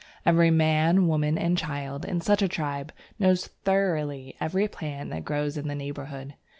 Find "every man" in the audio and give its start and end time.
0.25-1.05